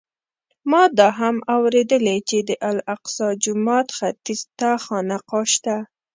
ما 0.71 0.81
دا 0.99 1.07
هم 1.19 1.35
اورېدلي 1.55 2.17
چې 2.29 2.37
د 2.49 2.49
الاقصی 2.69 3.27
جومات 3.43 3.87
ختیځ 3.97 4.41
ته 4.59 4.69
خانقاه 4.85 5.45
شته. 5.53 5.75